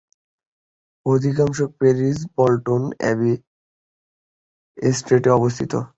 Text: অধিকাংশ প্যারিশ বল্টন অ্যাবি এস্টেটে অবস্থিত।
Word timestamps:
অধিকাংশ 1.05 1.57
প্যারিশ 1.77 2.17
বল্টন 2.35 2.83
অ্যাবি 2.99 3.33
এস্টেটে 4.77 5.29
অবস্থিত। 5.29 5.73